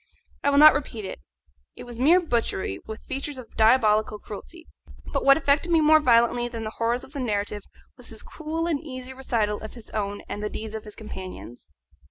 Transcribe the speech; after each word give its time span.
I 0.43 0.49
will 0.49 0.57
not 0.57 0.73
repeat 0.73 1.05
it; 1.05 1.19
it 1.75 1.83
was 1.83 1.99
mere 1.99 2.19
butchery, 2.19 2.79
with 2.87 3.03
features 3.03 3.37
of 3.37 3.55
diabolic 3.55 4.07
cruelty; 4.23 4.65
but 5.13 5.23
what 5.23 5.37
affected 5.37 5.71
me 5.71 5.79
more 5.79 5.99
violently 5.99 6.47
than 6.47 6.63
the 6.63 6.71
horrors 6.71 7.03
of 7.03 7.13
the 7.13 7.19
narrative 7.19 7.61
was 7.97 8.07
his 8.09 8.23
cool 8.23 8.65
and 8.65 8.81
easy 8.83 9.13
recital 9.13 9.59
of 9.61 9.75
his 9.75 9.91
own 9.91 10.21
and 10.27 10.41
the 10.41 10.49
deeds 10.49 10.73
of 10.73 10.85
his 10.85 10.95
companions. 10.95 11.71